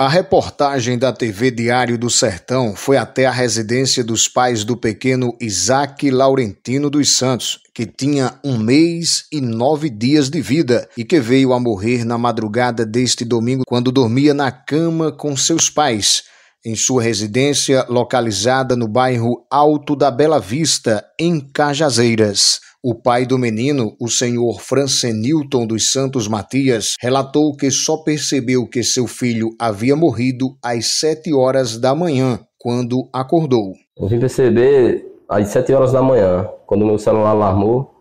A 0.00 0.06
reportagem 0.06 0.96
da 0.96 1.12
TV 1.12 1.50
Diário 1.50 1.98
do 1.98 2.08
Sertão 2.08 2.76
foi 2.76 2.96
até 2.96 3.26
a 3.26 3.32
residência 3.32 4.04
dos 4.04 4.28
pais 4.28 4.62
do 4.62 4.76
pequeno 4.76 5.36
Isaac 5.40 6.08
Laurentino 6.08 6.88
dos 6.88 7.16
Santos, 7.16 7.58
que 7.74 7.84
tinha 7.84 8.38
um 8.44 8.56
mês 8.56 9.24
e 9.32 9.40
nove 9.40 9.90
dias 9.90 10.30
de 10.30 10.40
vida 10.40 10.88
e 10.96 11.04
que 11.04 11.18
veio 11.18 11.52
a 11.52 11.58
morrer 11.58 12.04
na 12.04 12.16
madrugada 12.16 12.86
deste 12.86 13.24
domingo 13.24 13.64
quando 13.66 13.90
dormia 13.90 14.32
na 14.32 14.52
cama 14.52 15.10
com 15.10 15.36
seus 15.36 15.68
pais, 15.68 16.22
em 16.64 16.76
sua 16.76 17.02
residência 17.02 17.84
localizada 17.88 18.76
no 18.76 18.86
bairro 18.86 19.44
Alto 19.50 19.96
da 19.96 20.12
Bela 20.12 20.38
Vista, 20.38 21.04
em 21.18 21.40
Cajazeiras. 21.40 22.60
O 22.80 22.94
pai 22.94 23.26
do 23.26 23.36
menino, 23.36 23.96
o 24.00 24.06
senhor 24.06 24.60
Francenilton 24.60 25.66
dos 25.66 25.90
Santos 25.90 26.28
Matias, 26.28 26.94
relatou 27.00 27.56
que 27.56 27.72
só 27.72 27.96
percebeu 27.96 28.68
que 28.68 28.84
seu 28.84 29.08
filho 29.08 29.48
havia 29.58 29.96
morrido 29.96 30.56
às 30.64 31.00
sete 31.00 31.34
horas 31.34 31.76
da 31.76 31.92
manhã, 31.92 32.38
quando 32.56 33.08
acordou. 33.12 33.72
Eu 33.96 34.06
vim 34.06 34.20
perceber 34.20 35.04
às 35.28 35.48
sete 35.48 35.72
horas 35.72 35.90
da 35.90 36.00
manhã, 36.00 36.48
quando 36.68 36.86
meu 36.86 36.98
celular 36.98 37.30
alarmou. 37.30 37.92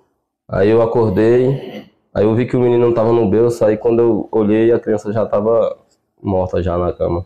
Aí 0.47 0.69
eu 0.69 0.79
acordei, 0.83 1.85
aí 2.13 2.23
eu 2.23 2.35
vi 2.35 2.45
que 2.45 2.55
o 2.55 2.61
menino 2.61 2.81
não 2.81 2.91
estava 2.91 3.11
no 3.11 3.27
berço, 3.27 3.65
aí 3.65 3.77
quando 3.77 3.99
eu 3.99 4.29
olhei 4.31 4.71
a 4.71 4.79
criança 4.79 5.11
já 5.11 5.23
estava 5.23 5.75
morta 6.21 6.61
já 6.61 6.77
na 6.77 6.93
cama. 6.93 7.25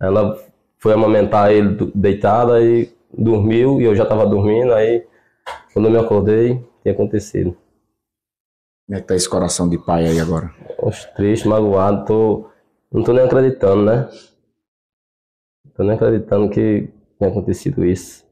Ela 0.00 0.38
foi 0.78 0.94
amamentar 0.94 1.52
ele 1.52 1.92
deitada 1.94 2.62
e 2.62 2.90
dormiu, 3.12 3.78
e 3.78 3.84
eu 3.84 3.94
já 3.94 4.04
estava 4.04 4.24
dormindo, 4.24 4.72
aí 4.72 5.04
quando 5.74 5.84
eu 5.84 5.92
me 5.92 5.98
acordei, 5.98 6.66
tinha 6.88 6.92
acontecido. 6.92 7.56
Como 8.86 8.98
é 8.98 9.00
que 9.00 9.06
tá 9.06 9.14
esse 9.14 9.28
coração 9.28 9.68
de 9.68 9.78
pai 9.78 10.06
aí 10.06 10.18
agora? 10.18 10.50
Oxe, 10.78 11.06
triste, 11.14 11.46
magoado, 11.46 12.06
tô, 12.06 12.50
não 12.90 13.02
tô 13.02 13.12
nem 13.12 13.24
acreditando, 13.24 13.84
né? 13.84 14.08
Tô 15.74 15.82
nem 15.82 15.92
acreditando 15.92 16.48
que 16.48 16.88
tenha 17.18 17.30
acontecido 17.30 17.84
isso. 17.84 18.26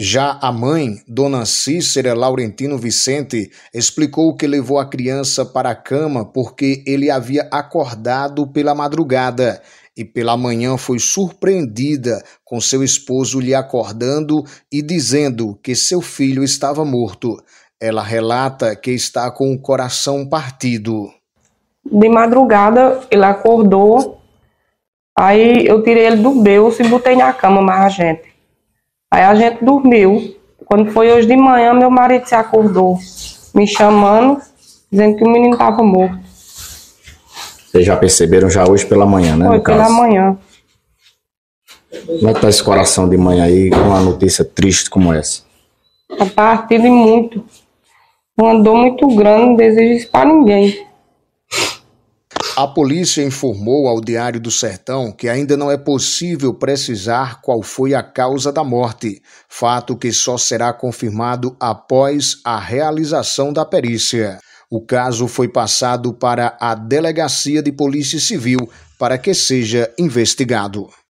Já 0.00 0.38
a 0.40 0.50
mãe, 0.50 0.96
Dona 1.06 1.44
Cícera 1.44 2.14
Laurentino 2.14 2.78
Vicente, 2.78 3.50
explicou 3.72 4.34
que 4.34 4.46
levou 4.46 4.78
a 4.78 4.88
criança 4.88 5.44
para 5.44 5.70
a 5.70 5.74
cama 5.74 6.24
porque 6.24 6.82
ele 6.86 7.10
havia 7.10 7.48
acordado 7.52 8.46
pela 8.46 8.74
madrugada 8.74 9.62
e 9.96 10.04
pela 10.04 10.36
manhã 10.36 10.78
foi 10.78 10.98
surpreendida 10.98 12.24
com 12.44 12.60
seu 12.60 12.82
esposo 12.82 13.38
lhe 13.38 13.54
acordando 13.54 14.42
e 14.72 14.80
dizendo 14.80 15.54
que 15.62 15.74
seu 15.74 16.00
filho 16.00 16.42
estava 16.42 16.84
morto. 16.84 17.36
Ela 17.80 18.02
relata 18.02 18.76
que 18.76 18.90
está 18.90 19.30
com 19.30 19.54
o 19.54 19.58
coração 19.58 20.26
partido. 20.26 21.10
De 21.84 22.08
madrugada, 22.10 23.00
ele 23.10 23.24
acordou, 23.24 24.20
aí 25.18 25.66
eu 25.66 25.82
tirei 25.82 26.06
ele 26.06 26.16
do 26.16 26.42
berço 26.42 26.82
e 26.82 26.88
botei 26.88 27.16
na 27.16 27.32
cama 27.32 27.62
mais 27.62 27.84
a 27.84 27.88
gente. 27.88 28.28
Aí 29.10 29.22
a 29.22 29.34
gente 29.34 29.64
dormiu. 29.64 30.36
Quando 30.66 30.92
foi 30.92 31.10
hoje 31.10 31.26
de 31.26 31.36
manhã, 31.36 31.72
meu 31.72 31.90
marido 31.90 32.28
se 32.28 32.34
acordou, 32.34 32.98
me 33.54 33.66
chamando, 33.66 34.40
dizendo 34.92 35.16
que 35.16 35.24
o 35.24 35.30
menino 35.30 35.54
estava 35.54 35.82
morto. 35.82 36.20
Vocês 37.66 37.86
já 37.86 37.96
perceberam 37.96 38.50
já 38.50 38.68
hoje 38.68 38.84
pela 38.84 39.06
manhã, 39.06 39.36
né? 39.36 39.46
Foi 39.46 39.60
pela 39.60 39.88
manhã. 39.88 40.36
Como 42.06 42.28
é 42.28 42.34
que 42.34 42.40
tá 42.40 42.48
esse 42.48 42.62
coração 42.62 43.08
de 43.08 43.16
mãe 43.16 43.40
aí 43.40 43.70
com 43.70 43.80
uma 43.80 44.00
notícia 44.00 44.44
triste 44.44 44.90
como 44.90 45.12
essa? 45.12 45.42
Tá 46.16 46.26
partido 46.26 46.86
e 46.86 46.90
muito 46.90 47.44
uma 48.38 48.62
dor 48.62 48.76
muito 48.76 49.06
grande, 49.14 49.46
não 49.46 49.54
desejo 49.56 49.94
isso 49.94 50.10
para 50.10 50.28
ninguém. 50.28 50.90
A 52.56 52.66
polícia 52.66 53.22
informou 53.22 53.88
ao 53.88 54.02
Diário 54.02 54.38
do 54.38 54.50
Sertão 54.50 55.12
que 55.12 55.28
ainda 55.28 55.56
não 55.56 55.70
é 55.70 55.78
possível 55.78 56.52
precisar 56.52 57.40
qual 57.40 57.62
foi 57.62 57.94
a 57.94 58.02
causa 58.02 58.52
da 58.52 58.62
morte, 58.62 59.22
fato 59.48 59.96
que 59.96 60.12
só 60.12 60.36
será 60.36 60.70
confirmado 60.72 61.56
após 61.58 62.36
a 62.44 62.58
realização 62.58 63.50
da 63.50 63.64
perícia. 63.64 64.38
O 64.70 64.84
caso 64.84 65.26
foi 65.26 65.48
passado 65.48 66.12
para 66.12 66.54
a 66.60 66.74
Delegacia 66.74 67.62
de 67.62 67.72
Polícia 67.72 68.20
Civil 68.20 68.68
para 68.98 69.16
que 69.16 69.32
seja 69.32 69.90
investigado. 69.98 70.90